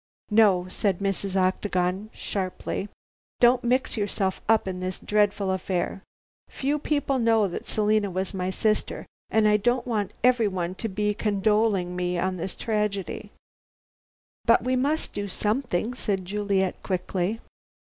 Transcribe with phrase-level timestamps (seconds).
[0.31, 1.35] "No," said Mrs.
[1.35, 2.89] Octagon sharply,
[3.39, 6.01] "don't mix yourself up in this dreadful affair.
[6.49, 11.13] Few people know that Selina was my sister, and I don't want everyone to be
[11.13, 13.29] condoling with me on this tragedy."
[14.45, 17.39] "But we must do something," said Juliet quickly.